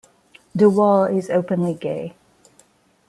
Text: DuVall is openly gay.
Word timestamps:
DuVall 0.57 1.15
is 1.15 1.29
openly 1.29 1.75
gay. 1.75 2.15